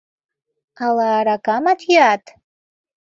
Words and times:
Ала 0.85 1.07
аракамат 1.19 1.79
йӱат? 1.87 2.23